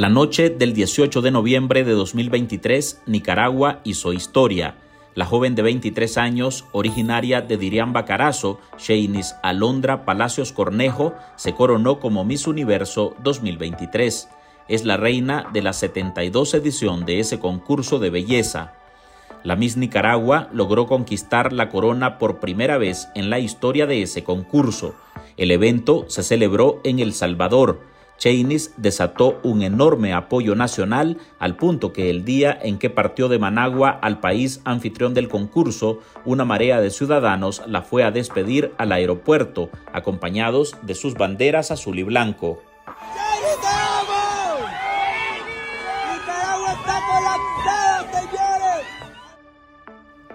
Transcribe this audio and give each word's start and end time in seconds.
La 0.00 0.08
noche 0.08 0.48
del 0.48 0.72
18 0.72 1.20
de 1.20 1.30
noviembre 1.30 1.84
de 1.84 1.92
2023, 1.92 3.02
Nicaragua 3.04 3.80
hizo 3.84 4.14
historia. 4.14 4.76
La 5.14 5.26
joven 5.26 5.54
de 5.54 5.60
23 5.60 6.16
años, 6.16 6.64
originaria 6.72 7.42
de 7.42 7.58
Diriamba 7.58 8.06
Carazo, 8.06 8.58
Sheinis 8.78 9.34
Alondra 9.42 10.06
Palacios 10.06 10.52
Cornejo, 10.52 11.12
se 11.36 11.52
coronó 11.52 12.00
como 12.00 12.24
Miss 12.24 12.46
Universo 12.46 13.14
2023. 13.22 14.30
Es 14.68 14.86
la 14.86 14.96
reina 14.96 15.50
de 15.52 15.60
la 15.60 15.74
72 15.74 16.54
edición 16.54 17.04
de 17.04 17.20
ese 17.20 17.38
concurso 17.38 17.98
de 17.98 18.08
belleza. 18.08 18.72
La 19.44 19.54
Miss 19.54 19.76
Nicaragua 19.76 20.48
logró 20.50 20.86
conquistar 20.86 21.52
la 21.52 21.68
corona 21.68 22.16
por 22.16 22.40
primera 22.40 22.78
vez 22.78 23.08
en 23.14 23.28
la 23.28 23.38
historia 23.38 23.86
de 23.86 24.00
ese 24.00 24.24
concurso. 24.24 24.94
El 25.36 25.50
evento 25.50 26.06
se 26.08 26.22
celebró 26.22 26.80
en 26.84 27.00
El 27.00 27.12
Salvador. 27.12 27.89
Chainis 28.20 28.74
desató 28.76 29.40
un 29.42 29.62
enorme 29.62 30.12
apoyo 30.12 30.54
nacional 30.54 31.16
al 31.38 31.56
punto 31.56 31.94
que 31.94 32.10
el 32.10 32.22
día 32.22 32.56
en 32.62 32.78
que 32.78 32.90
partió 32.90 33.28
de 33.28 33.38
Managua 33.38 33.88
al 33.88 34.20
país 34.20 34.60
anfitrión 34.66 35.14
del 35.14 35.30
concurso, 35.30 36.00
una 36.26 36.44
marea 36.44 36.82
de 36.82 36.90
ciudadanos 36.90 37.62
la 37.66 37.80
fue 37.80 38.04
a 38.04 38.10
despedir 38.10 38.72
al 38.76 38.92
aeropuerto, 38.92 39.70
acompañados 39.94 40.76
de 40.82 40.94
sus 40.94 41.14
banderas 41.14 41.70
azul 41.70 41.98
y 41.98 42.02
blanco. 42.02 42.62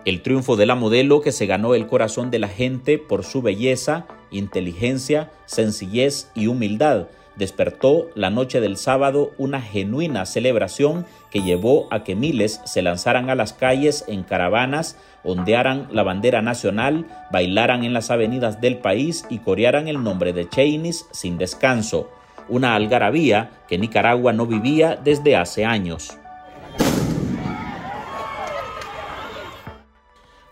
El 0.06 0.24
triunfo 0.24 0.56
de 0.56 0.66
la 0.66 0.74
modelo 0.74 1.22
que 1.22 1.32
se 1.32 1.46
ganó 1.46 1.76
el 1.76 1.86
corazón 1.86 2.32
de 2.32 2.40
la 2.40 2.48
gente 2.48 2.98
por 2.98 3.24
su 3.24 3.44
belleza, 3.44 4.08
inteligencia, 4.32 5.32
sencillez 5.46 6.32
y 6.34 6.48
humildad 6.48 7.10
despertó 7.36 8.10
la 8.16 8.30
noche 8.30 8.62
del 8.62 8.78
sábado 8.78 9.32
una 9.38 9.62
genuina 9.62 10.26
celebración 10.26 11.06
que 11.32 11.42
llevó 11.42 11.88
a 11.92 12.04
que 12.04 12.16
miles 12.16 12.62
se 12.66 12.82
lanzaran 12.82 13.30
a 13.30 13.36
las 13.36 13.54
calles 13.54 14.06
en 14.08 14.24
caravanas, 14.24 14.98
ondearan 15.24 15.88
la 15.92 16.04
bandera 16.04 16.42
nacional, 16.42 17.06
bailaran 17.32 17.84
en 17.84 17.94
las 17.94 18.12
avenidas 18.12 18.62
del 18.62 18.78
país 18.78 19.26
y 19.30 19.40
corearan 19.40 19.88
el 19.88 20.04
nombre 20.04 20.34
de 20.34 20.48
Chainis 20.48 21.06
sin 21.12 21.38
descanso, 21.38 22.10
una 22.48 22.76
algarabía 22.76 23.52
que 23.68 23.78
Nicaragua 23.78 24.34
no 24.34 24.46
vivía 24.46 25.00
desde 25.04 25.36
hace 25.36 25.66
años. 25.66 26.18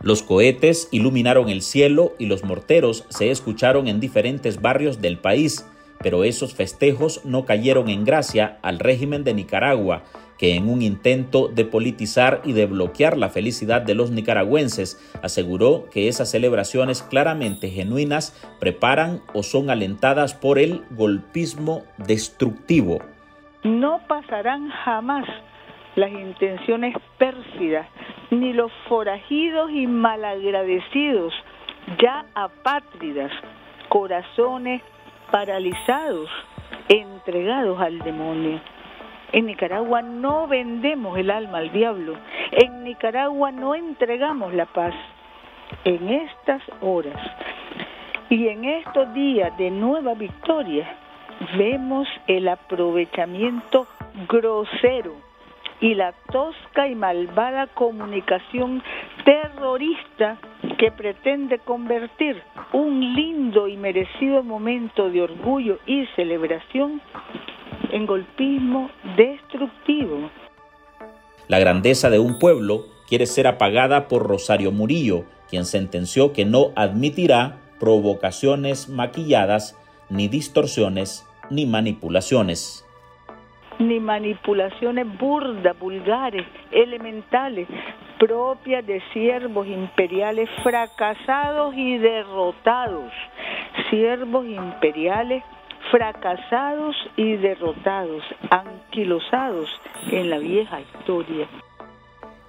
Los 0.04 0.22
cohetes 0.22 0.90
iluminaron 0.92 1.48
el 1.48 1.62
cielo 1.62 2.14
y 2.20 2.26
los 2.26 2.44
morteros 2.44 3.06
se 3.08 3.32
escucharon 3.32 3.88
en 3.88 4.02
diferentes 4.02 4.62
barrios 4.62 5.00
del 5.00 5.18
país, 5.18 5.66
pero 6.02 6.24
esos 6.24 6.54
festejos 6.54 7.24
no 7.26 7.46
cayeron 7.46 7.90
en 7.90 8.04
gracia 8.04 8.58
al 8.62 8.80
régimen 8.80 9.24
de 9.24 9.34
Nicaragua, 9.34 10.04
que 10.38 10.56
en 10.56 10.70
un 10.70 10.82
intento 10.82 11.48
de 11.48 11.66
politizar 11.66 12.42
y 12.44 12.54
de 12.54 12.66
bloquear 12.66 13.18
la 13.18 13.30
felicidad 13.30 13.82
de 13.82 13.96
los 13.96 14.12
nicaragüenses, 14.12 15.00
aseguró 15.22 15.86
que 15.92 16.08
esas 16.08 16.32
celebraciones 16.32 17.04
claramente 17.04 17.70
genuinas 17.70 18.34
preparan 18.60 19.22
o 19.34 19.44
son 19.44 19.70
alentadas 19.70 20.34
por 20.34 20.60
el 20.60 20.84
golpismo 20.92 21.84
destructivo. 21.98 23.00
No 23.64 24.02
pasarán 24.08 24.70
jamás 24.70 25.26
las 25.96 26.12
intenciones 26.12 26.96
pérfidas, 27.18 27.88
ni 28.32 28.52
los 28.52 28.72
forajidos 28.90 29.72
y 29.72 29.88
malagradecidos, 29.88 31.34
ya 32.02 32.26
apátridas, 32.36 33.32
corazones 33.90 34.82
paralizados, 35.34 36.30
entregados 36.90 37.82
al 37.82 37.98
demonio. 37.98 38.62
En 39.32 39.48
Nicaragua 39.48 40.04
no 40.04 40.46
vendemos 40.46 41.18
el 41.18 41.32
alma 41.32 41.58
al 41.58 41.72
diablo. 41.72 42.18
En 42.52 42.84
Nicaragua 42.84 43.52
no 43.52 43.74
entregamos 43.74 44.54
la 44.54 44.68
paz. 44.68 44.94
En 45.86 46.08
estas 46.08 46.62
horas 46.82 47.20
y 48.30 48.48
en 48.48 48.64
estos 48.64 49.12
días 49.16 49.58
de 49.58 49.72
nueva 49.72 50.14
victoria 50.14 50.88
vemos 51.58 52.08
el 52.28 52.48
aprovechamiento 52.48 53.88
grosero 54.30 55.16
y 55.82 55.96
la 55.96 56.12
tosca 56.32 56.88
y 56.88 56.94
malvada 56.94 57.66
comunicación 57.74 58.84
terrorista 59.26 60.38
que 60.78 60.92
pretende 60.92 61.60
convertir 61.60 62.42
un 62.72 63.14
lindo 63.16 63.68
y 63.68 63.78
merecido 63.78 64.44
momento 64.44 65.10
de 65.10 65.22
orgullo 65.22 65.80
y 65.86 66.06
celebración 66.16 67.02
en 67.92 68.06
golpismo 68.06 68.90
destructivo. 69.18 70.30
La 71.48 71.60
grandeza 71.60 72.10
de 72.10 72.20
un 72.20 72.40
pueblo 72.40 72.86
quiere 73.08 73.26
ser 73.26 73.48
apagada 73.48 74.08
por 74.08 74.28
Rosario 74.28 74.72
Murillo, 74.72 75.26
quien 75.50 75.66
sentenció 75.66 76.34
que 76.34 76.46
no 76.46 76.72
admitirá 76.76 77.60
provocaciones 77.80 78.90
maquilladas, 78.90 79.78
ni 80.10 80.28
distorsiones, 80.28 81.28
ni 81.50 81.66
manipulaciones 81.66 82.86
ni 83.80 84.00
manipulaciones 84.00 85.06
burdas, 85.18 85.78
vulgares, 85.80 86.46
elementales, 86.72 87.68
propias 88.26 88.88
de 88.88 89.02
siervos 89.12 89.68
imperiales 89.68 90.50
fracasados 90.64 91.76
y 91.76 91.98
derrotados. 91.98 93.12
Siervos 93.90 94.46
imperiales 94.46 95.44
fracasados 95.92 96.96
y 97.18 97.36
derrotados, 97.36 98.24
anquilosados 98.50 99.70
en 100.10 100.30
la 100.30 100.38
vieja 100.38 100.80
historia. 100.80 101.50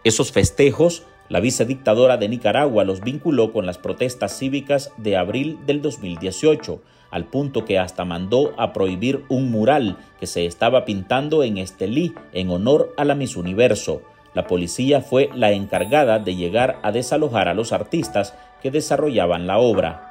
Esos 0.05 0.31
festejos, 0.31 1.05
la 1.29 1.41
vicedictadora 1.41 2.19
de 2.19 2.29
Nicaragua 2.29 2.85
los 2.85 3.01
vinculó 3.01 3.53
con 3.53 3.67
las 3.67 3.79
protestas 3.79 4.39
cívicas 4.39 4.93
de 4.97 5.17
abril 5.17 5.59
del 5.67 5.83
2018 5.83 6.81
al 7.11 7.27
punto 7.27 7.65
que 7.65 7.79
hasta 7.79 8.05
mandó 8.05 8.55
a 8.59 8.73
prohibir 8.73 9.25
un 9.29 9.51
mural 9.51 9.99
que 10.19 10.27
se 10.27 10.47
estaba 10.47 10.85
pintando 10.85 11.43
en 11.43 11.59
Estelí 11.59 12.13
en 12.33 12.51
honor 12.51 12.93
a 12.97 13.05
la 13.05 13.15
Miss 13.15 13.37
Universo. 13.37 14.03
La 14.35 14.49
policía 14.49 15.01
fue 15.01 15.31
la 15.33 15.53
encargada 15.53 16.19
de 16.19 16.35
llegar 16.35 16.79
a 16.83 16.91
desalojar 16.91 17.49
a 17.49 17.55
los 17.55 17.73
artistas 17.73 18.35
que 18.61 18.73
desarrollaban 18.73 19.47
la 19.47 19.59
obra. 19.59 20.11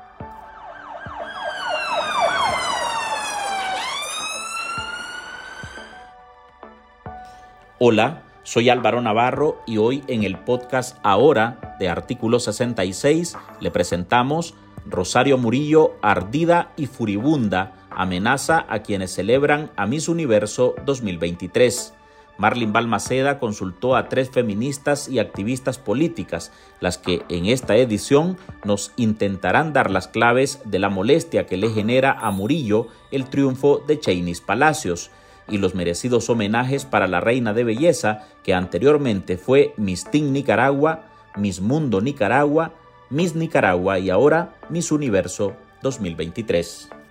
Hola, 7.79 8.22
soy 8.43 8.70
Álvaro 8.70 9.02
Navarro 9.02 9.61
y 9.67 9.75
hoy 9.78 10.03
en 10.08 10.23
el 10.23 10.37
podcast 10.37 10.97
Ahora 11.03 11.76
de 11.79 11.90
Artículo 11.90 12.40
66 12.40 13.35
le 13.59 13.72
presentamos 13.72 14.53
Rosario 14.85 15.37
Murillo, 15.37 15.96
ardida 16.02 16.72
y 16.78 16.85
furibunda, 16.85 17.73
amenaza 17.90 18.66
a 18.69 18.79
quienes 18.79 19.14
celebran 19.14 19.69
a 19.76 19.85
Miss 19.85 20.08
Universo 20.08 20.76
2023. 20.85 21.93
Marlin 22.38 22.74
Balmaceda 22.74 23.40
consultó 23.40 23.96
a 23.96 24.09
tres 24.09 24.30
feministas 24.30 25.08
y 25.08 25.20
activistas 25.20 25.78
políticas, 25.78 26.52
las 26.80 26.97
que 26.97 27.22
en 27.30 27.46
esta 27.46 27.76
edición 27.76 28.38
nos 28.64 28.91
intentarán 28.96 29.74
dar 29.74 29.91
las 29.91 30.08
claves 30.08 30.59
de 30.66 30.80
la 30.80 30.90
molestia 30.90 31.46
que 31.46 31.58
le 31.58 31.70
genera 31.70 32.12
a 32.12 32.32
Murillo 32.32 32.88
el 33.12 33.26
triunfo 33.26 33.84
de 33.85 34.00
Chainis 34.00 34.41
Palacios 34.41 35.12
y 35.47 35.58
los 35.58 35.76
merecidos 35.76 36.30
homenajes 36.30 36.85
para 36.85 37.08
la 37.08 37.20
reina 37.20 37.53
de 37.53 37.64
belleza 37.64 38.28
que 38.44 38.53
anteriormente 38.53 39.38
fue 39.38 39.74
Miss 39.78 40.06
Teen 40.09 40.34
Nicaragua, 40.34 41.06
Miss 41.36 41.62
Mundo 41.62 42.02
Nicaragua, 42.02 42.74
Miss 43.09 43.36
Nicaragua 43.36 44.00
y 44.00 44.09
ahora 44.09 44.56
Miss 44.70 44.91
Universo 44.91 45.53
2023. 45.82 47.03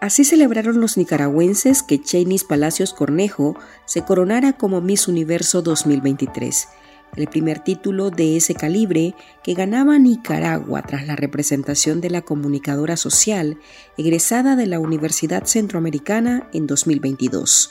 Así 0.00 0.24
celebraron 0.24 0.80
los 0.80 0.96
nicaragüenses 0.96 1.82
que 1.82 2.00
Chainis 2.00 2.44
Palacios 2.44 2.94
Cornejo 2.94 3.56
se 3.84 4.02
coronara 4.02 4.54
como 4.54 4.80
Miss 4.80 5.08
Universo 5.08 5.60
2023, 5.60 6.68
el 7.16 7.26
primer 7.26 7.58
título 7.58 8.10
de 8.10 8.38
ese 8.38 8.54
calibre 8.54 9.14
que 9.44 9.52
ganaba 9.52 9.98
Nicaragua 9.98 10.80
tras 10.82 11.06
la 11.06 11.16
representación 11.16 12.00
de 12.00 12.08
la 12.08 12.22
comunicadora 12.22 12.96
social 12.96 13.58
egresada 13.98 14.56
de 14.56 14.66
la 14.66 14.78
Universidad 14.78 15.44
Centroamericana 15.44 16.48
en 16.54 16.66
2022. 16.66 17.68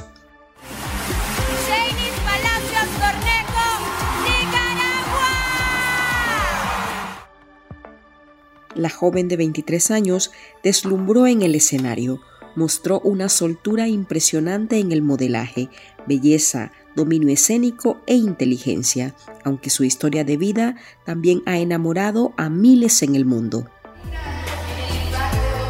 La 8.80 8.90
joven 8.90 9.28
de 9.28 9.36
23 9.36 9.92
años 9.92 10.32
deslumbró 10.64 11.28
en 11.28 11.42
el 11.42 11.54
escenario, 11.54 12.22
mostró 12.56 13.02
una 13.02 13.28
soltura 13.28 13.90
impresionante 13.90 14.80
en 14.80 14.94
el 14.94 15.02
modelaje, 15.02 15.68
belleza, 16.08 16.72
dominio 16.96 17.28
escénico 17.28 18.00
e 18.08 18.16
inteligencia, 18.16 19.14
aunque 19.44 19.70
su 19.70 19.84
historia 19.84 20.24
de 20.24 20.38
vida 20.38 20.78
también 21.06 21.44
ha 21.46 21.58
enamorado 21.58 22.32
a 22.38 22.48
miles 22.48 23.04
en 23.04 23.16
el 23.16 23.26
mundo. 23.26 23.66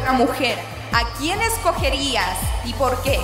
Una 0.02 0.12
mujer, 0.12 0.56
¿a 0.92 1.02
quién 1.18 1.42
escogerías 1.42 2.38
y 2.64 2.72
por 2.74 3.02
qué? 3.02 3.18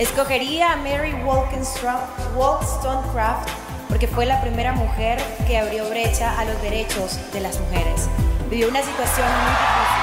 Escogería 0.00 0.72
a 0.72 0.76
Mary 0.78 1.14
Wollstonecraft 1.24 3.48
porque 3.88 4.08
fue 4.08 4.26
la 4.26 4.40
primera 4.40 4.72
mujer 4.72 5.22
que 5.46 5.58
abrió 5.58 5.88
brecha 5.88 6.40
a 6.40 6.44
los 6.44 6.60
derechos 6.60 7.20
de 7.32 7.40
las 7.40 7.60
mujeres. 7.60 8.08
Vivió 8.52 8.68
una 8.68 8.82
situación 8.82 9.26
muy 9.28 9.50
difícil. 9.50 10.02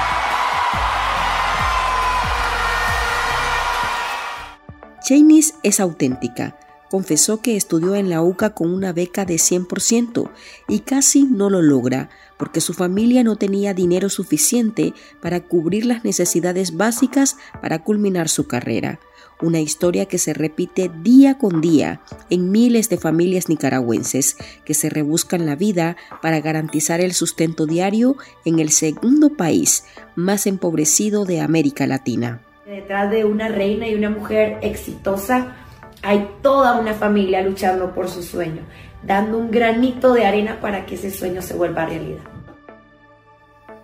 Janice 5.08 5.54
es 5.62 5.78
auténtica. 5.78 6.58
Confesó 6.90 7.40
que 7.40 7.56
estudió 7.56 7.94
en 7.94 8.10
la 8.10 8.22
UCA 8.22 8.50
con 8.50 8.74
una 8.74 8.92
beca 8.92 9.24
de 9.24 9.34
100% 9.36 10.32
y 10.66 10.80
casi 10.80 11.22
no 11.22 11.48
lo 11.48 11.62
logra 11.62 12.10
porque 12.38 12.60
su 12.60 12.74
familia 12.74 13.22
no 13.22 13.36
tenía 13.36 13.72
dinero 13.72 14.08
suficiente 14.08 14.94
para 15.22 15.38
cubrir 15.38 15.86
las 15.86 16.02
necesidades 16.02 16.76
básicas 16.76 17.36
para 17.62 17.84
culminar 17.84 18.28
su 18.28 18.48
carrera. 18.48 18.98
Una 19.42 19.60
historia 19.60 20.06
que 20.06 20.18
se 20.18 20.34
repite 20.34 20.90
día 21.02 21.38
con 21.38 21.62
día 21.62 22.00
en 22.28 22.50
miles 22.52 22.90
de 22.90 22.98
familias 22.98 23.48
nicaragüenses 23.48 24.36
que 24.66 24.74
se 24.74 24.90
rebuscan 24.90 25.46
la 25.46 25.56
vida 25.56 25.96
para 26.20 26.40
garantizar 26.40 27.00
el 27.00 27.14
sustento 27.14 27.64
diario 27.64 28.16
en 28.44 28.58
el 28.58 28.70
segundo 28.70 29.30
país 29.30 29.84
más 30.14 30.46
empobrecido 30.46 31.24
de 31.24 31.40
América 31.40 31.86
Latina. 31.86 32.42
Detrás 32.66 33.10
de 33.10 33.24
una 33.24 33.48
reina 33.48 33.88
y 33.88 33.94
una 33.94 34.10
mujer 34.10 34.58
exitosa 34.60 35.56
hay 36.02 36.28
toda 36.42 36.78
una 36.78 36.92
familia 36.92 37.42
luchando 37.42 37.94
por 37.94 38.08
su 38.08 38.22
sueño, 38.22 38.62
dando 39.02 39.38
un 39.38 39.50
granito 39.50 40.12
de 40.12 40.26
arena 40.26 40.60
para 40.60 40.84
que 40.84 40.96
ese 40.96 41.10
sueño 41.10 41.40
se 41.40 41.54
vuelva 41.54 41.86
realidad. 41.86 42.20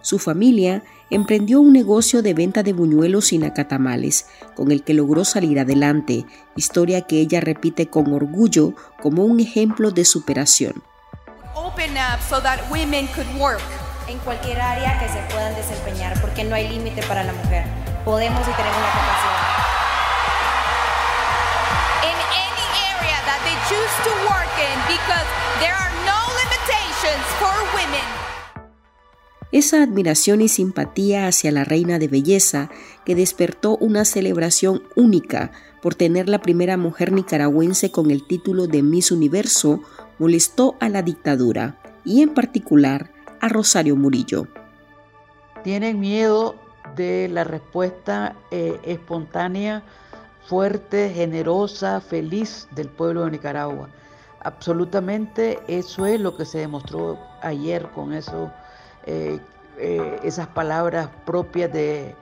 Su 0.06 0.20
familia 0.20 0.84
emprendió 1.10 1.60
un 1.60 1.72
negocio 1.72 2.22
de 2.22 2.32
venta 2.32 2.62
de 2.62 2.72
buñuelos 2.72 3.32
y 3.32 3.38
nacatamales, 3.38 4.28
con 4.54 4.70
el 4.70 4.84
que 4.84 4.94
logró 4.94 5.24
salir 5.24 5.58
adelante, 5.58 6.26
historia 6.54 7.00
que 7.00 7.18
ella 7.18 7.40
repite 7.40 7.88
con 7.88 8.14
orgullo 8.14 8.74
como 9.02 9.24
un 9.24 9.40
ejemplo 9.40 9.90
de 9.90 10.04
superación. 10.04 10.84
Open 11.56 11.90
up 11.96 12.22
so 12.30 12.40
that 12.40 12.60
women 12.70 13.08
could 13.16 13.26
work. 13.40 13.58
En 14.06 14.18
cualquier 14.18 14.60
área 14.60 14.96
que 15.00 15.08
se 15.08 15.18
puedan 15.34 15.52
desempeñar, 15.56 16.20
porque 16.20 16.44
no 16.44 16.54
hay 16.54 16.68
límite 16.68 17.02
para 17.08 17.24
la 17.24 17.32
mujer. 17.32 17.64
Podemos 18.04 18.42
y 18.42 18.52
tenemos 18.54 18.78
la 18.78 18.92
capacidad. 18.94 19.42
In 22.06 22.18
any 22.30 22.66
area 22.94 23.18
that 23.26 23.42
they 23.42 23.58
choose 23.66 23.94
to 24.06 24.12
work 24.30 24.54
in 24.54 24.78
because 24.86 25.26
there 25.58 25.74
are 25.74 25.90
no 26.06 26.20
limitations 26.38 27.26
for 27.42 27.50
women. 27.74 28.35
Esa 29.52 29.82
admiración 29.82 30.40
y 30.40 30.48
simpatía 30.48 31.28
hacia 31.28 31.52
la 31.52 31.64
reina 31.64 31.98
de 31.98 32.08
belleza 32.08 32.68
que 33.04 33.14
despertó 33.14 33.76
una 33.76 34.04
celebración 34.04 34.82
única 34.96 35.52
por 35.80 35.94
tener 35.94 36.28
la 36.28 36.40
primera 36.40 36.76
mujer 36.76 37.12
nicaragüense 37.12 37.92
con 37.92 38.10
el 38.10 38.26
título 38.26 38.66
de 38.66 38.82
Miss 38.82 39.12
Universo 39.12 39.82
molestó 40.18 40.74
a 40.80 40.88
la 40.88 41.02
dictadura 41.02 41.78
y 42.04 42.22
en 42.22 42.34
particular 42.34 43.10
a 43.40 43.48
Rosario 43.48 43.94
Murillo. 43.96 44.48
Tienen 45.62 46.00
miedo 46.00 46.56
de 46.96 47.28
la 47.28 47.44
respuesta 47.44 48.34
eh, 48.50 48.80
espontánea, 48.84 49.82
fuerte, 50.46 51.10
generosa, 51.10 52.00
feliz 52.00 52.68
del 52.74 52.88
pueblo 52.88 53.24
de 53.24 53.32
Nicaragua. 53.32 53.88
Absolutamente 54.40 55.58
eso 55.66 56.06
es 56.06 56.20
lo 56.20 56.36
que 56.36 56.44
se 56.44 56.58
demostró 56.58 57.18
ayer 57.42 57.88
con 57.94 58.12
eso, 58.12 58.52
eh, 59.06 59.38
eh, 59.78 60.20
esas 60.24 60.48
palabras 60.48 61.08
propias 61.24 61.72
de, 61.72 62.14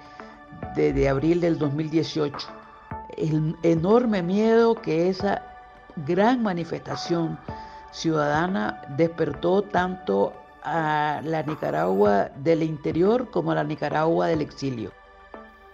de, 0.76 0.92
de 0.92 1.08
abril 1.08 1.40
del 1.40 1.58
2018. 1.58 2.36
El 3.16 3.56
enorme 3.62 4.22
miedo 4.22 4.74
que 4.74 5.08
esa 5.08 5.42
gran 5.96 6.42
manifestación 6.42 7.38
ciudadana 7.92 8.82
despertó 8.96 9.62
tanto 9.62 10.32
a 10.62 11.20
la 11.24 11.42
Nicaragua 11.42 12.30
del 12.36 12.62
interior 12.62 13.30
como 13.30 13.52
a 13.52 13.56
la 13.56 13.64
Nicaragua 13.64 14.26
del 14.26 14.40
exilio. 14.40 14.92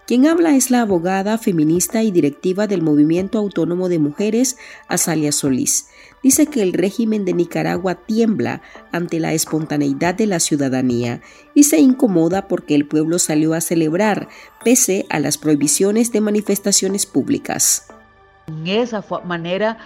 Quien 0.05 0.27
habla 0.27 0.55
es 0.55 0.71
la 0.71 0.81
abogada, 0.81 1.37
feminista 1.37 2.03
y 2.03 2.11
directiva 2.11 2.67
del 2.67 2.81
Movimiento 2.81 3.39
Autónomo 3.39 3.87
de 3.87 3.97
Mujeres, 3.99 4.57
Azalia 4.89 5.31
Solís. 5.31 5.87
Dice 6.23 6.45
que 6.45 6.61
el 6.61 6.73
régimen 6.73 7.25
de 7.25 7.33
Nicaragua 7.33 7.95
tiembla 7.95 8.61
ante 8.91 9.19
la 9.19 9.33
espontaneidad 9.33 10.13
de 10.13 10.27
la 10.27 10.39
ciudadanía 10.39 11.21
y 11.55 11.63
se 11.63 11.79
incomoda 11.79 12.47
porque 12.47 12.75
el 12.75 12.85
pueblo 12.85 13.17
salió 13.17 13.53
a 13.53 13.61
celebrar, 13.61 14.27
pese 14.63 15.05
a 15.09 15.19
las 15.19 15.37
prohibiciones 15.37 16.11
de 16.11 16.21
manifestaciones 16.21 17.05
públicas. 17.07 17.87
En 18.47 18.67
esa 18.67 19.03
manera 19.25 19.77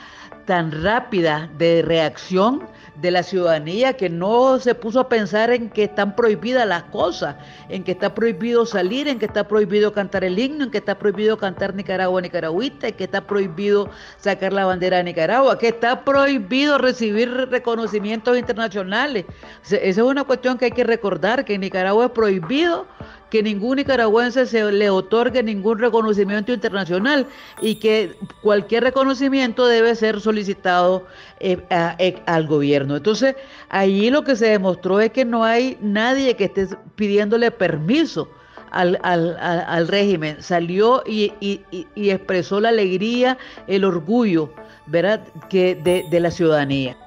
tan 0.46 0.84
rápida 0.84 1.50
de 1.58 1.82
reacción 1.82 2.64
de 2.96 3.12
la 3.12 3.24
ciudadanía 3.24 3.94
que 3.94 4.10
no 4.10 4.60
se 4.60 4.74
puso 4.74 5.00
a 5.00 5.10
pensar 5.10 5.50
en 5.52 5.70
que 5.70 5.84
están 5.84 6.16
prohibidas 6.16 6.66
las 6.66 6.84
cosas, 6.84 7.36
en 7.68 7.84
que 7.84 7.92
está 7.92 8.14
prohibido 8.16 8.66
salir, 8.66 9.08
en 9.08 9.20
que 9.20 9.26
está 9.26 9.48
prohibido 9.48 9.92
cantar 9.92 10.24
el 10.24 10.40
himno, 10.40 10.66
en 10.66 10.72
que 10.72 10.78
está 10.78 10.98
prohibido 10.98 11.38
cantar 11.38 11.76
Nicaragua 11.76 12.22
nicaragüita, 12.22 12.88
en 12.88 12.94
que 12.94 13.04
está 13.04 13.22
prohibido 13.22 13.90
sacar 14.18 14.54
la 14.54 14.66
bandera 14.66 14.98
de 14.98 15.04
Nicaragua, 15.04 15.58
que 15.58 15.68
está 15.70 16.06
prohibido 16.06 16.78
recibir 16.78 17.30
reconocimientos 17.50 18.38
internacionales. 18.38 19.26
Esa 19.64 19.78
es 19.78 19.98
una 19.98 20.24
cuestión 20.24 20.58
que 20.58 20.66
hay 20.66 20.72
que 20.72 20.84
recordar, 20.84 21.44
que 21.44 21.56
en 21.56 21.62
Nicaragua 21.62 22.06
es 22.06 22.12
prohibido 22.12 22.88
que 23.30 23.44
ningún 23.44 23.78
nicaragüense 23.78 24.46
se 24.46 24.72
le 24.72 24.90
otorgue 24.90 25.44
ningún 25.44 25.80
reconocimiento 25.80 26.54
internacional 26.54 27.28
y 27.62 27.76
que 27.76 28.16
cualquier 28.42 28.84
reconocimiento 28.84 29.66
debe 29.68 29.96
ser 29.96 30.22
solicitado 30.22 31.06
eh, 31.40 31.58
eh, 31.70 32.22
al 32.26 32.48
gobierno. 32.48 32.96
Entonces, 32.98 33.36
allí 33.70 34.10
lo 34.10 34.24
que 34.24 34.36
se 34.36 34.48
demostró 34.48 35.00
es 35.00 35.12
que 35.12 35.26
no 35.26 35.44
hay 35.44 35.78
nadie 35.82 36.36
que 36.36 36.46
esté 36.46 36.68
pidiéndole 36.96 37.52
permiso. 37.52 38.30
Al, 38.72 39.00
al, 39.04 39.38
al, 39.40 39.64
al 39.70 39.88
régimen, 39.88 40.42
salió 40.42 41.02
y, 41.06 41.32
y, 41.40 41.62
y, 41.72 42.10
expresó 42.10 42.60
la 42.60 42.70
alegría, 42.70 43.38
el 43.68 43.86
orgullo, 43.86 44.52
¿verdad?, 44.86 45.22
que 45.50 45.76
de, 45.76 46.04
de 46.10 46.20
la 46.20 46.30
ciudadanía. 46.30 46.98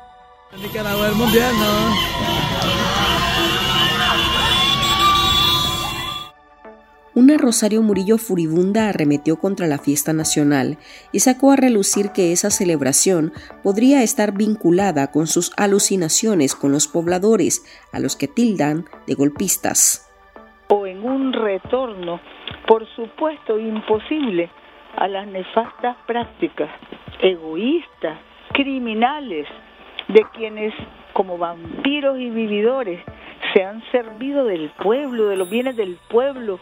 Nicaragua 0.57 1.09
el 1.09 1.15
mundial, 1.15 1.53
¿no? 1.59 2.38
Una 7.19 7.37
Rosario 7.37 7.83
Murillo 7.83 8.17
furibunda 8.17 8.89
arremetió 8.89 9.41
contra 9.41 9.67
la 9.67 9.79
fiesta 9.79 10.13
nacional 10.13 10.79
y 11.11 11.19
sacó 11.19 11.51
a 11.51 11.57
relucir 11.57 12.13
que 12.15 12.31
esa 12.31 12.49
celebración 12.49 13.33
podría 13.65 14.05
estar 14.05 14.35
vinculada 14.39 15.11
con 15.11 15.27
sus 15.27 15.51
alucinaciones 15.59 16.55
con 16.55 16.71
los 16.71 16.87
pobladores, 16.87 17.67
a 17.93 17.99
los 17.99 18.15
que 18.15 18.29
tildan 18.29 18.85
de 19.09 19.15
golpistas. 19.15 20.09
O 20.69 20.87
en 20.87 21.03
un 21.03 21.33
retorno, 21.33 22.21
por 22.69 22.87
supuesto 22.95 23.59
imposible, 23.59 24.49
a 24.97 25.09
las 25.09 25.27
nefastas 25.27 25.97
prácticas 26.07 26.71
egoístas, 27.21 28.17
criminales, 28.53 29.49
de 30.07 30.25
quienes 30.37 30.73
como 31.15 31.37
vampiros 31.37 32.17
y 32.21 32.31
vividores 32.31 33.05
se 33.53 33.65
han 33.65 33.83
servido 33.91 34.45
del 34.45 34.71
pueblo, 34.71 35.27
de 35.27 35.37
los 35.37 35.51
bienes 35.51 35.77
del 35.77 35.99
pueblo 36.09 36.61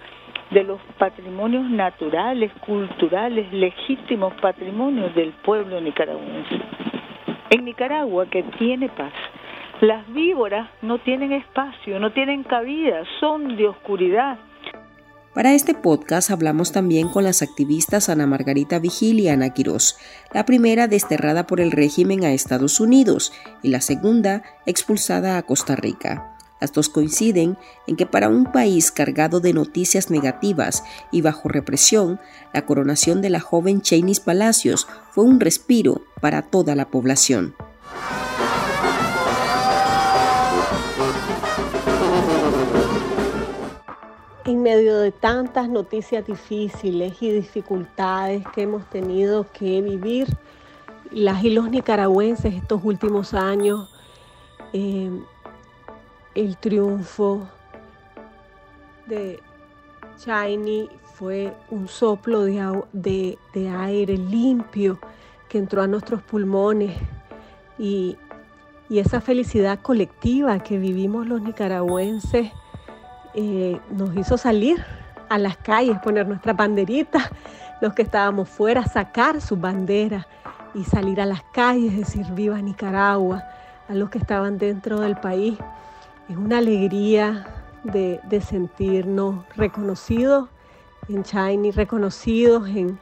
de 0.51 0.65
los 0.65 0.81
patrimonios 0.99 1.69
naturales, 1.71 2.53
culturales, 2.65 3.53
legítimos 3.53 4.33
patrimonios 4.41 5.15
del 5.15 5.33
pueblo 5.45 5.81
nicaragüense. 5.81 6.61
En 7.51 7.65
Nicaragua, 7.65 8.27
que 8.27 8.43
tiene 8.59 8.89
paz, 8.89 9.13
las 9.81 10.07
víboras 10.13 10.69
no 10.83 10.99
tienen 10.99 11.33
espacio, 11.33 11.99
no 11.99 12.13
tienen 12.13 12.45
cabida, 12.45 13.03
son 13.21 13.57
de 13.57 13.69
oscuridad. 13.69 14.39
Para 15.35 15.53
este 15.53 15.75
podcast 15.75 16.31
hablamos 16.31 16.73
también 16.73 17.09
con 17.11 17.25
las 17.25 17.43
activistas 17.43 18.09
Ana 18.09 18.27
Margarita 18.27 18.79
Vigil 18.79 19.21
y 19.21 19.29
Ana 19.29 19.51
Quirós, 19.51 19.99
la 20.33 20.47
primera 20.47 20.89
desterrada 20.89 21.47
por 21.47 21.61
el 21.61 21.73
régimen 21.73 22.25
a 22.25 22.33
Estados 22.33 22.81
Unidos 22.81 23.35
y 23.63 23.69
la 23.69 23.83
segunda 23.83 24.43
expulsada 24.65 25.37
a 25.37 25.43
Costa 25.43 25.77
Rica. 25.77 26.36
Las 26.61 26.73
dos 26.73 26.89
coinciden 26.89 27.59
en 27.87 27.97
que 27.97 28.07
para 28.07 28.29
un 28.29 28.51
país 28.51 28.91
cargado 28.91 29.41
de 29.41 29.53
noticias 29.53 30.11
negativas 30.11 30.85
y 31.11 31.21
bajo 31.21 31.49
represión, 31.49 32.19
la 32.55 32.65
coronación 32.65 33.21
de 33.21 33.31
la 33.31 33.41
joven 33.41 33.83
Chainis 33.83 34.21
Palacios 34.21 34.89
fue 35.11 35.25
un 35.25 35.39
respiro 35.39 36.03
para 36.21 36.43
toda 36.43 36.75
la 36.75 36.89
población. 36.89 37.55
En 44.47 44.63
medio 44.63 44.99
de 44.99 45.11
tantas 45.11 45.69
noticias 45.69 46.27
difíciles 46.27 47.15
y 47.21 47.33
dificultades 47.33 48.45
que 48.55 48.63
hemos 48.63 48.89
tenido 48.89 49.51
que 49.53 49.83
vivir, 49.83 50.29
las 51.11 51.45
y 51.45 51.51
los 51.51 51.69
nicaragüenses 51.69 52.55
estos 52.55 52.81
últimos 52.85 53.35
años, 53.35 53.91
eh, 54.73 55.11
el 56.37 56.59
triunfo 56.59 57.49
de 59.07 59.41
Shiny 60.19 60.89
fue 61.15 61.53
un 61.71 61.89
soplo 61.89 62.43
de, 62.43 63.39
aire 63.55 64.19
limpio 64.19 65.01
que 65.49 65.57
entró 65.57 65.81
a 65.83 65.87
nuestros 65.87 66.23
pulmones 66.23 66.95
y, 67.79 68.17
esa 68.89 69.21
felicidad 69.21 69.81
colectiva 69.81 70.61
que 70.61 70.79
vivimos 70.79 71.27
los 71.27 71.43
nicaragüenses 71.43 72.53
eh, 73.35 73.81
nos 73.91 74.17
hizo 74.17 74.39
salir 74.39 74.85
a 75.29 75.39
las 75.39 75.57
calles, 75.57 75.99
poner 76.05 76.29
nuestra 76.29 76.53
banderita, 76.53 77.33
los 77.81 77.95
que 77.95 78.03
estábamos 78.03 78.49
fuera, 78.49 78.85
sacar 78.85 79.41
su 79.41 79.57
bandera 79.57 80.29
y 80.73 80.85
salir 80.85 81.21
a 81.21 81.27
las 81.27 81.43
calles, 81.53 81.97
decir 81.97 82.27
viva 82.33 82.63
Nicaragua, 82.63 83.43
a 83.89 83.95
los 83.95 84.09
que 84.09 84.19
estaban 84.19 84.57
dentro 84.57 85.01
del 85.01 85.17
país. 85.17 85.59
Es 86.29 86.37
una 86.37 86.59
alegría 86.59 87.47
de, 87.85 88.41
sentirnos 88.41 89.45
reconocidos 89.57 90.49
en 91.09 91.23
China, 91.23 91.71
reconocidos 91.75 92.69
en, 92.69 92.99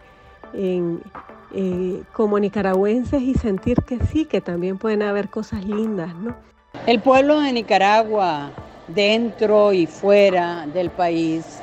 eh, 1.52 2.02
como 2.12 2.38
nicaragüenses 2.38 3.22
y 3.22 3.34
sentir 3.34 3.82
que 3.82 3.98
sí, 4.06 4.26
que 4.26 4.40
también 4.40 4.76
pueden 4.76 5.02
haber 5.02 5.30
cosas 5.30 5.64
lindas, 5.64 6.14
¿no? 6.16 6.36
El 6.86 7.00
pueblo 7.00 7.40
de 7.40 7.52
Nicaragua 7.52 8.50
dentro 8.88 9.72
y 9.72 9.86
fuera 9.86 10.66
del 10.66 10.90
país, 10.90 11.60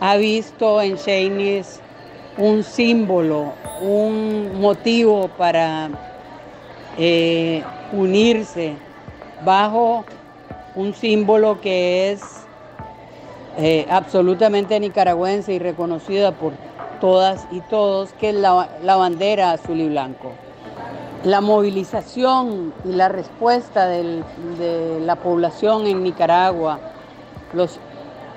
ha 0.00 0.16
visto 0.16 0.82
en 0.82 0.96
Shanice 0.96 1.80
un 2.36 2.64
símbolo, 2.64 3.52
un 3.80 4.60
motivo 4.60 5.28
para 5.28 5.90
eh, 6.98 7.62
unirse 7.92 8.74
bajo 9.44 10.04
un 10.74 10.94
símbolo 10.94 11.60
que 11.60 12.12
es 12.12 12.22
eh, 13.58 13.86
absolutamente 13.90 14.78
nicaragüense 14.80 15.52
y 15.52 15.58
reconocida 15.58 16.32
por 16.32 16.52
todas 17.00 17.46
y 17.50 17.60
todos, 17.60 18.12
que 18.14 18.30
es 18.30 18.34
la, 18.34 18.68
la 18.82 18.96
bandera 18.96 19.52
azul 19.52 19.80
y 19.80 19.88
blanco. 19.88 20.32
La 21.24 21.40
movilización 21.40 22.72
y 22.84 22.92
la 22.92 23.08
respuesta 23.08 23.86
de 23.86 24.24
la 25.04 25.16
población 25.16 25.86
en 25.86 26.02
Nicaragua, 26.02 26.80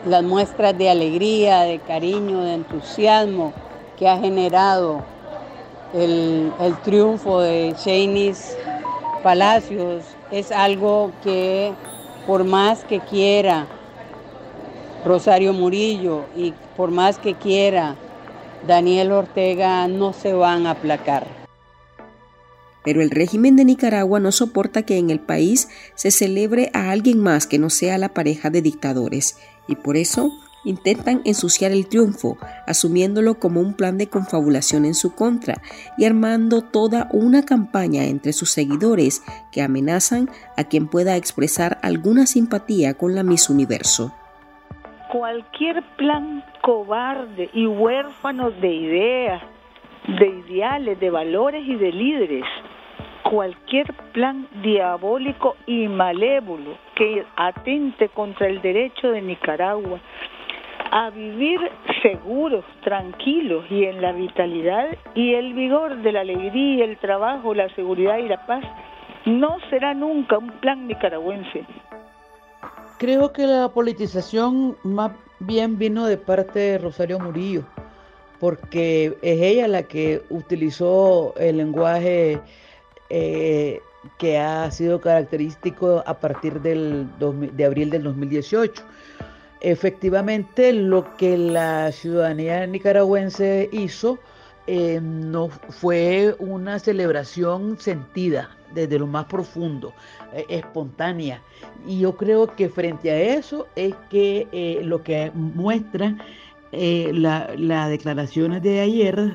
las 0.06 0.24
muestras 0.24 0.78
de 0.78 0.90
alegría, 0.90 1.62
de 1.62 1.80
cariño, 1.80 2.42
de 2.42 2.54
entusiasmo 2.54 3.54
que 3.98 4.08
ha 4.08 4.18
generado 4.18 5.02
el, 5.94 6.52
triunfo 6.84 7.40
de 7.40 7.74
Shanice 7.78 8.58
Palacios 9.24 10.04
es 10.32 10.52
algo 10.52 11.12
que 11.24 11.74
por 12.26 12.44
más 12.44 12.84
que 12.84 13.00
quiera 13.00 13.68
Rosario 15.06 15.54
Murillo 15.54 16.26
y 16.36 16.54
por 16.76 16.92
más 16.92 17.20
que 17.20 17.36
quiera 17.36 17.96
Daniel 18.68 19.12
Ortega 19.12 19.88
no 19.88 20.14
se 20.14 20.34
van 20.34 20.66
a 20.66 20.72
aplacar. 20.72 21.28
Pero 22.84 23.02
el 23.02 23.10
régimen 23.10 23.56
de 23.56 23.66
Nicaragua 23.66 24.20
no 24.20 24.32
soporta 24.32 24.84
que 24.84 24.98
en 24.98 25.10
el 25.10 25.20
país 25.20 25.70
se 25.96 26.12
celebre 26.12 26.70
a 26.74 26.92
alguien 26.92 27.20
más 27.20 27.48
que 27.48 27.60
no 27.60 27.70
sea 27.70 27.98
la 27.98 28.10
pareja 28.10 28.50
de 28.50 28.62
dictadores, 28.62 29.38
y 29.68 29.76
por 29.76 29.98
eso 29.98 30.32
intentan 30.66 31.22
ensuciar 31.24 31.72
el 31.72 31.88
triunfo, 31.88 32.38
asumiéndolo 32.68 33.40
como 33.40 33.62
un 33.62 33.74
plan 33.74 33.98
de 33.98 34.08
confabulación 34.10 34.84
en 34.84 34.94
su 34.94 35.16
contra 35.16 35.62
y 35.98 36.06
armando 36.06 36.62
toda 36.62 37.08
una 37.12 37.46
campaña 37.46 38.04
entre 38.04 38.34
sus 38.34 38.52
seguidores 38.52 39.24
que 39.52 39.62
amenazan 39.62 40.30
a 40.58 40.66
quien 40.66 40.88
pueda 40.88 41.16
expresar 41.16 41.78
alguna 41.82 42.26
simpatía 42.26 42.96
con 42.96 43.16
la 43.16 43.24
Miss 43.24 43.50
Universo. 43.50 44.12
Cualquier 45.12 45.82
plan 45.96 46.44
cobarde 46.62 47.50
y 47.54 47.68
huérfano 47.68 48.52
de 48.52 48.74
ideas, 48.74 49.42
de 50.20 50.28
ideales, 50.28 51.00
de 51.00 51.10
valores 51.10 51.64
y 51.66 51.76
de 51.76 51.92
líderes 51.92 52.44
cualquier 53.30 53.92
plan 54.14 54.48
diabólico 54.62 55.56
y 55.66 55.88
malévolo 55.88 56.78
que 56.96 57.26
atente 57.36 58.08
contra 58.10 58.48
el 58.48 58.62
derecho 58.62 59.10
de 59.10 59.22
Nicaragua 59.22 60.00
a 60.92 61.10
vivir 61.10 61.60
seguros, 62.02 62.64
tranquilos 62.84 63.66
y 63.70 63.86
en 63.86 64.02
la 64.02 64.12
vitalidad 64.12 64.98
y 65.14 65.34
el 65.34 65.54
vigor 65.54 66.02
de 66.02 66.12
la 66.12 66.22
alegría, 66.22 66.86
el 66.86 66.98
trabajo, 66.98 67.54
la 67.54 67.70
seguridad 67.76 68.18
y 68.18 68.28
la 68.28 68.46
paz, 68.46 68.64
no 69.26 69.58
será 69.70 69.94
nunca 69.94 70.38
un 70.38 70.52
plan 70.60 70.88
nicaragüense. 70.88 71.66
Creo 72.98 73.34
que 73.34 73.46
la 73.46 73.70
politización 73.70 74.78
más 74.84 75.12
bien 75.40 75.78
vino 75.78 76.06
de 76.06 76.18
parte 76.18 76.60
de 76.60 76.78
Rosario 76.78 77.20
Murillo, 77.20 77.64
porque 78.40 79.18
es 79.22 79.42
ella 79.42 79.68
la 79.68 79.84
que 79.84 80.22
utilizó 80.30 81.34
el 81.38 81.58
lenguaje 81.58 82.40
eh, 83.10 83.82
que 84.18 84.38
ha 84.38 84.70
sido 84.72 85.02
característico 85.02 86.04
a 86.06 86.14
partir 86.14 86.62
del 86.62 87.08
de 87.20 87.66
abril 87.66 87.90
del 87.90 88.04
2018. 88.04 88.84
Efectivamente, 89.66 90.72
lo 90.74 91.16
que 91.18 91.38
la 91.38 91.92
ciudadanía 91.92 92.68
nicaragüense 92.68 93.68
hizo 93.72 94.20
eh, 94.68 95.00
no 95.02 95.50
fue 95.50 96.36
una 96.40 96.78
celebración 96.78 97.78
sentida 97.80 98.50
desde 98.74 99.00
lo 99.00 99.08
más 99.08 99.26
profundo, 99.26 99.94
eh, 100.34 100.46
espontánea. 100.50 101.42
Y 101.88 102.00
yo 102.00 102.16
creo 102.16 102.48
que 102.56 102.70
frente 102.70 103.10
a 103.10 103.20
eso 103.20 103.68
es 103.76 103.96
que 104.10 104.80
lo 104.84 105.02
que 105.02 105.32
muestran 105.34 106.22
las 106.72 107.90
declaraciones 107.90 108.62
de 108.62 108.82
ayer 108.82 109.32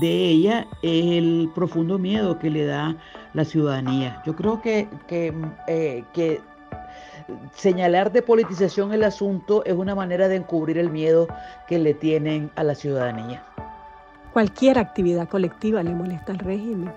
de 0.00 0.28
ella 0.28 0.66
es 0.82 1.04
el 1.04 1.50
profundo 1.54 1.98
miedo 1.98 2.38
que 2.38 2.50
le 2.50 2.64
da 2.64 2.96
la 3.32 3.44
ciudadanía. 3.44 4.22
Yo 4.24 4.34
creo 4.34 4.60
que, 4.60 4.88
eh, 5.68 6.04
que, 6.12 6.40
señalar 7.54 8.12
de 8.12 8.22
politización 8.22 8.92
el 8.92 9.04
asunto 9.04 9.64
es 9.64 9.74
una 9.74 9.94
manera 9.94 10.28
de 10.28 10.36
encubrir 10.36 10.78
el 10.78 10.90
miedo 10.90 11.28
que 11.66 11.78
le 11.78 11.94
tienen 11.94 12.50
a 12.56 12.62
la 12.62 12.74
ciudadanía. 12.74 13.44
Cualquier 14.32 14.78
actividad 14.78 15.28
colectiva 15.28 15.82
le 15.82 15.94
molesta 15.94 16.32
al 16.32 16.38
régimen, 16.38 16.92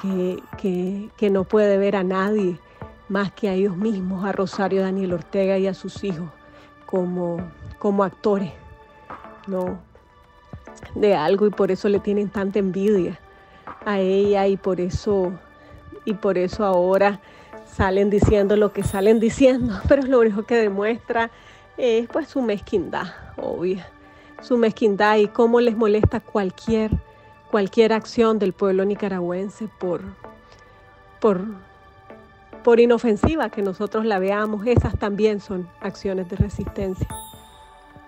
que, 0.00 1.10
que 1.16 1.30
no 1.30 1.44
puede 1.44 1.76
ver 1.76 1.96
a 1.96 2.02
nadie 2.02 2.58
más 3.08 3.30
que 3.32 3.48
a 3.48 3.52
ellos 3.52 3.76
mismos, 3.76 4.24
a 4.24 4.32
Rosario 4.32 4.80
Daniel 4.80 5.12
Ortega 5.12 5.58
y 5.58 5.66
a 5.66 5.74
sus 5.74 6.02
hijos, 6.02 6.30
como, 6.86 7.38
como 7.78 8.04
actores. 8.04 8.52
No, 9.46 9.78
de 10.94 11.14
algo 11.14 11.46
y 11.46 11.50
por 11.50 11.70
eso 11.70 11.88
le 11.88 11.98
tienen 11.98 12.28
tanta 12.30 12.58
envidia 12.58 13.18
a 13.84 13.98
ella 13.98 14.46
y 14.46 14.56
por 14.56 14.80
eso 14.80 15.32
y 16.04 16.14
por 16.14 16.38
eso 16.38 16.64
ahora 16.64 17.20
salen 17.74 18.10
diciendo 18.10 18.56
lo 18.56 18.72
que 18.72 18.82
salen 18.82 19.18
diciendo, 19.20 19.80
pero 19.88 20.02
lo 20.02 20.20
único 20.20 20.44
que 20.44 20.56
demuestra 20.56 21.30
es 21.76 22.06
pues 22.08 22.28
su 22.28 22.42
mezquindad, 22.42 23.06
obvia, 23.36 23.88
su 24.40 24.58
mezquindad 24.58 25.16
y 25.16 25.28
cómo 25.28 25.60
les 25.60 25.76
molesta 25.76 26.20
cualquier 26.20 26.90
cualquier 27.50 27.92
acción 27.92 28.38
del 28.38 28.54
pueblo 28.54 28.84
nicaragüense 28.84 29.68
por 29.78 30.02
por 31.20 31.44
por 32.62 32.80
inofensiva 32.80 33.50
que 33.50 33.60
nosotros 33.60 34.04
la 34.04 34.18
veamos, 34.18 34.66
esas 34.66 34.96
también 34.96 35.40
son 35.40 35.68
acciones 35.80 36.28
de 36.28 36.36
resistencia. 36.36 37.08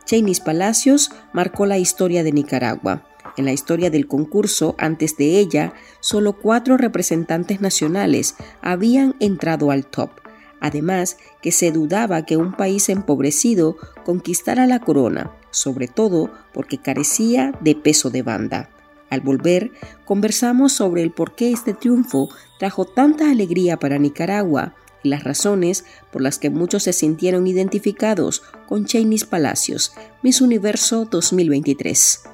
Chainis 0.04 0.40
Palacios 0.40 1.11
marcó 1.33 1.66
la 1.66 1.78
historia 1.78 2.23
de 2.23 2.30
Nicaragua. 2.30 3.02
En 3.36 3.44
la 3.44 3.52
historia 3.52 3.90
del 3.90 4.06
concurso, 4.06 4.74
antes 4.78 5.16
de 5.16 5.38
ella, 5.38 5.74
solo 6.00 6.34
cuatro 6.34 6.76
representantes 6.76 7.60
nacionales 7.60 8.36
habían 8.62 9.16
entrado 9.18 9.70
al 9.70 9.86
top. 9.86 10.10
Además, 10.60 11.18
que 11.42 11.52
se 11.52 11.72
dudaba 11.72 12.24
que 12.24 12.36
un 12.36 12.52
país 12.52 12.88
empobrecido 12.88 13.76
conquistara 14.04 14.66
la 14.66 14.80
corona. 14.80 15.32
sobre 15.50 15.86
todo 15.86 16.32
porque 16.52 16.78
carecía 16.78 17.52
de 17.60 17.76
peso 17.76 18.10
de 18.10 18.22
banda. 18.22 18.70
Al 19.08 19.20
volver, 19.20 19.70
conversamos 20.04 20.72
sobre 20.72 21.04
el 21.04 21.12
por 21.12 21.36
qué 21.36 21.52
este 21.52 21.74
triunfo 21.74 22.28
trajo 22.58 22.84
tanta 22.84 23.30
alegría 23.30 23.76
para 23.76 23.98
Nicaragua 23.98 24.74
y 25.04 25.10
las 25.10 25.22
razones 25.22 25.84
por 26.10 26.22
las 26.22 26.40
que 26.40 26.50
muchos 26.50 26.82
se 26.82 26.92
sintieron 26.92 27.46
identificados 27.46 28.42
con 28.66 28.84
Chainis 28.84 29.24
Palacios, 29.24 29.92
Miss 30.24 30.40
Universo 30.40 31.04
2023. 31.04 32.33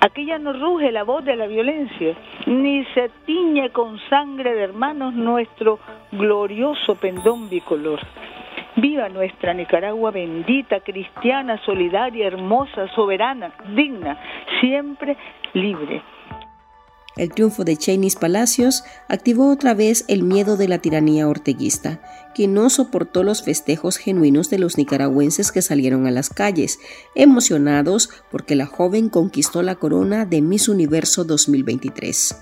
Aquí 0.00 0.26
ya 0.26 0.38
no 0.38 0.52
ruge 0.52 0.92
la 0.92 1.02
voz 1.02 1.24
de 1.24 1.34
la 1.34 1.46
violencia, 1.46 2.14
ni 2.46 2.84
se 2.94 3.10
tiñe 3.26 3.70
con 3.70 3.98
sangre 4.08 4.54
de 4.54 4.62
hermanos 4.62 5.12
nuestro 5.14 5.80
glorioso 6.12 6.94
pendón 6.94 7.48
bicolor. 7.48 7.98
Viva 8.76 9.08
nuestra 9.08 9.54
Nicaragua 9.54 10.12
bendita, 10.12 10.80
cristiana, 10.80 11.58
solidaria, 11.64 12.28
hermosa, 12.28 12.86
soberana, 12.94 13.50
digna, 13.74 14.16
siempre 14.60 15.16
libre. 15.52 16.00
El 17.18 17.32
triunfo 17.32 17.64
de 17.64 17.76
Cheney 17.76 18.12
Palacios 18.18 18.84
activó 19.08 19.50
otra 19.50 19.74
vez 19.74 20.04
el 20.06 20.22
miedo 20.22 20.56
de 20.56 20.68
la 20.68 20.78
tiranía 20.78 21.26
orteguista, 21.26 22.00
que 22.32 22.46
no 22.46 22.70
soportó 22.70 23.24
los 23.24 23.42
festejos 23.42 23.96
genuinos 23.96 24.50
de 24.50 24.58
los 24.58 24.78
nicaragüenses 24.78 25.50
que 25.50 25.60
salieron 25.60 26.06
a 26.06 26.12
las 26.12 26.30
calles, 26.30 26.78
emocionados 27.16 28.08
porque 28.30 28.54
la 28.54 28.66
joven 28.66 29.08
conquistó 29.08 29.62
la 29.62 29.74
corona 29.74 30.26
de 30.26 30.40
Miss 30.42 30.68
Universo 30.68 31.24
2023. 31.24 32.36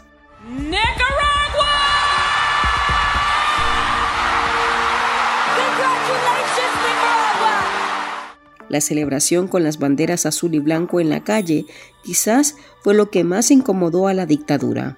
La 8.68 8.80
celebración 8.80 9.48
con 9.48 9.62
las 9.62 9.78
banderas 9.78 10.26
azul 10.26 10.54
y 10.54 10.58
blanco 10.58 11.00
en 11.00 11.10
la 11.10 11.20
calle 11.20 11.66
quizás 12.02 12.56
fue 12.80 12.94
lo 12.94 13.10
que 13.10 13.24
más 13.24 13.50
incomodó 13.50 14.08
a 14.08 14.14
la 14.14 14.26
dictadura. 14.26 14.96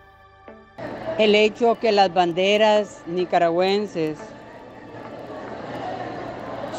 El 1.18 1.34
hecho 1.34 1.78
que 1.80 1.92
las 1.92 2.12
banderas 2.14 3.02
nicaragüenses 3.06 4.16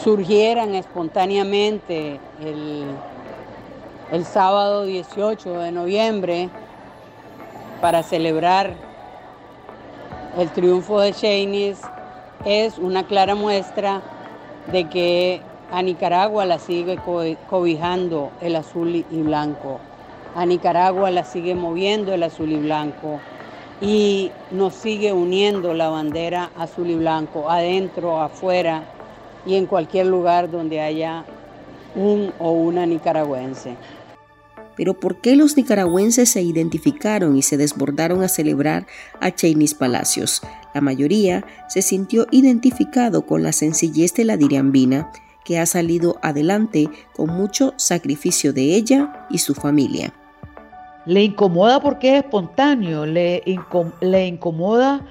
surgieran 0.03 0.75
espontáneamente 0.75 2.19
el, 2.41 2.85
el 4.11 4.25
sábado 4.25 4.85
18 4.85 5.59
de 5.59 5.71
noviembre 5.71 6.49
para 7.81 8.01
celebrar 8.01 8.73
el 10.37 10.49
triunfo 10.51 11.01
de 11.01 11.11
Cheney 11.13 11.75
es 12.45 12.77
una 12.77 13.05
clara 13.05 13.35
muestra 13.35 14.01
de 14.71 14.87
que 14.87 15.41
a 15.71 15.81
Nicaragua 15.81 16.45
la 16.45 16.59
sigue 16.59 16.97
cobijando 17.49 18.31
el 18.41 18.55
azul 18.55 19.05
y 19.09 19.21
blanco. 19.21 19.79
A 20.35 20.45
Nicaragua 20.45 21.11
la 21.11 21.23
sigue 21.23 21.55
moviendo 21.55 22.13
el 22.13 22.23
azul 22.23 22.51
y 22.51 22.57
blanco. 22.57 23.19
Y 23.81 24.31
nos 24.51 24.73
sigue 24.73 25.13
uniendo 25.13 25.73
la 25.73 25.89
bandera 25.89 26.49
azul 26.57 26.89
y 26.89 26.95
blanco, 26.95 27.49
adentro, 27.49 28.21
afuera 28.21 28.83
y 29.45 29.55
en 29.55 29.67
cualquier 29.67 30.07
lugar 30.07 30.51
donde 30.51 30.81
haya 30.81 31.23
un 31.95 32.33
o 32.39 32.51
una 32.51 32.85
nicaragüense. 32.85 33.75
Pero 34.75 34.99
¿por 34.99 35.21
qué 35.21 35.35
los 35.35 35.55
nicaragüenses 35.55 36.29
se 36.29 36.41
identificaron 36.41 37.35
y 37.35 37.41
se 37.41 37.57
desbordaron 37.57 38.23
a 38.23 38.29
celebrar 38.29 38.87
a 39.19 39.31
Chainis 39.31 39.73
Palacios? 39.73 40.41
La 40.73 40.81
mayoría 40.81 41.45
se 41.67 41.81
sintió 41.81 42.27
identificado 42.31 43.25
con 43.25 43.43
la 43.43 43.51
sencillez 43.51 44.13
de 44.13 44.25
la 44.25 44.37
diriambina 44.37 45.11
que 45.49 45.57
ha 45.57 45.65
salido 45.65 46.19
adelante 46.21 46.87
con 47.15 47.31
mucho 47.31 47.73
sacrificio 47.75 48.53
de 48.53 48.75
ella 48.75 49.25
y 49.31 49.39
su 49.39 49.55
familia. 49.55 50.13
Le 51.07 51.23
incomoda 51.23 51.81
porque 51.81 52.17
es 52.17 52.23
espontáneo, 52.23 53.07
le, 53.07 53.41
le 53.99 54.27
incomoda 54.27 55.03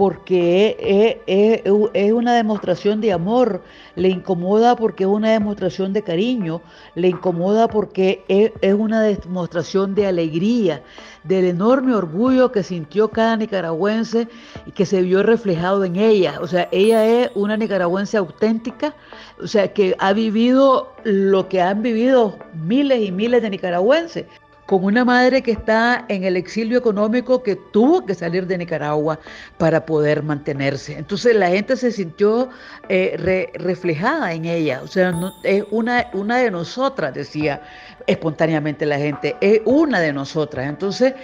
porque 0.00 1.20
es, 1.26 2.10
una 2.10 2.32
demostración 2.34 3.02
de 3.02 3.12
amor, 3.12 3.62
le 3.96 4.08
incomoda 4.08 4.74
porque 4.74 5.04
es 5.04 5.10
una 5.10 5.32
demostración 5.32 5.92
de 5.92 6.02
cariño, 6.02 6.62
le 6.94 7.08
incomoda 7.08 7.68
porque 7.68 8.24
es, 8.26 8.50
una 8.72 9.02
demostración 9.02 9.94
de 9.94 10.06
alegría, 10.06 10.82
del 11.22 11.44
enorme 11.44 11.94
orgullo 11.94 12.50
que 12.50 12.62
sintió 12.62 13.10
cada 13.10 13.36
nicaragüense 13.36 14.26
y 14.64 14.70
que 14.70 14.86
se 14.86 15.02
vio 15.02 15.22
reflejado 15.22 15.84
en 15.84 15.96
ella. 15.96 16.38
O 16.40 16.46
sea, 16.46 16.66
ella 16.72 17.04
es 17.04 17.30
una 17.34 17.58
nicaragüense 17.58 18.16
auténtica, 18.16 18.94
o 19.38 19.46
sea, 19.46 19.74
que 19.74 19.94
ha 19.98 20.14
vivido 20.14 20.94
lo 21.04 21.46
que 21.46 21.60
han 21.60 21.82
vivido 21.82 22.38
miles 22.54 23.06
y 23.06 23.12
miles 23.12 23.42
de 23.42 23.50
nicaragüenses 23.50 24.24
con 24.70 24.84
una 24.84 25.04
madre 25.04 25.42
que 25.42 25.50
está 25.50 26.04
en 26.06 26.22
el 26.22 26.36
exilio 26.36 26.78
económico 26.78 27.42
que 27.42 27.56
tuvo 27.56 28.06
que 28.06 28.14
salir 28.14 28.46
de 28.46 28.56
Nicaragua 28.56 29.18
para 29.58 29.84
poder 29.84 30.22
mantenerse. 30.22 30.96
Entonces 30.96 31.34
la 31.34 31.48
gente 31.48 31.76
se 31.76 31.90
sintió 31.90 32.48
eh, 32.88 33.50
reflejada 33.54 34.32
en 34.32 34.44
ella, 34.44 34.80
o 34.84 34.86
sea, 34.86 35.12
es 35.42 35.64
una, 35.72 36.04
de 36.12 36.50
nosotras, 36.52 37.12
decía 37.12 37.60
espontáneamente 38.06 38.86
la 38.86 38.98
gente, 38.98 39.34
es 39.40 39.60
una 39.64 39.98
de 39.98 40.12
nosotras. 40.12 40.68
Entonces 40.68 41.14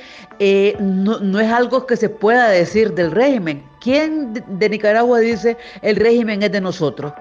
eh, 0.41 0.75
no, 0.81 1.21
no 1.21 1.39
es 1.39 1.53
algo 1.53 1.87
que 1.87 1.97
se 1.97 2.09
pueda 2.09 2.49
decir 2.49 2.95
del 2.95 3.13
régimen. 3.13 3.63
¿Quién 3.81 4.43
de 4.59 4.69
Nicaragua 4.69 5.21
dice 5.21 5.57
el 5.83 5.95
régimen 5.95 6.43
es 6.43 6.51
de 6.51 6.61
nosotros? 6.61 7.13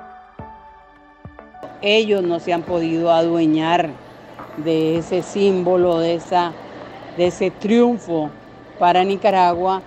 Ellos 1.84 2.24
no 2.24 2.40
se 2.40 2.52
han 2.52 2.64
podido 2.64 3.12
adueñar 3.12 3.92
de 4.58 4.98
ese 4.98 5.22
símbolo, 5.22 6.00
de, 6.00 6.15
esa, 6.15 6.54
de 7.18 7.28
ese 7.28 7.52
triunfo 7.52 8.30
para 8.80 9.04
Nicaragua. 9.04 9.82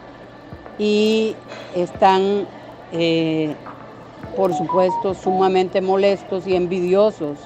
Y 0.79 1.35
están, 1.75 2.47
eh, 2.93 3.55
por 4.37 4.55
supuesto, 4.55 5.15
sumamente 5.15 5.81
molestos 5.81 6.47
y 6.47 6.55
envidiosos 6.55 7.39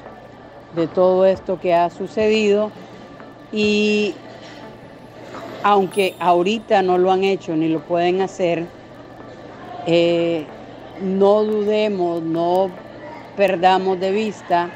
de 0.74 0.86
todo 0.86 1.24
esto 1.26 1.58
que 1.60 1.74
ha 1.74 1.90
sucedido. 1.90 2.70
Y 3.52 4.14
aunque 5.62 6.14
ahorita 6.18 6.82
no 6.82 6.98
lo 6.98 7.12
han 7.12 7.24
hecho 7.24 7.54
ni 7.56 7.68
lo 7.68 7.80
pueden 7.80 8.20
hacer, 8.20 8.66
eh, 9.86 10.46
no 11.00 11.42
dudemos, 11.44 12.22
no 12.22 12.70
perdamos 13.36 13.98
de 13.98 14.12
vista 14.12 14.70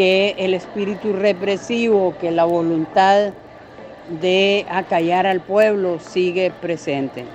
que 0.00 0.34
el 0.38 0.54
espíritu 0.54 1.12
represivo, 1.12 2.14
que 2.18 2.30
la 2.30 2.46
voluntad 2.46 3.34
de 4.22 4.64
acallar 4.70 5.26
al 5.26 5.42
pueblo 5.42 6.00
sigue 6.00 6.50
presente. 6.50 7.26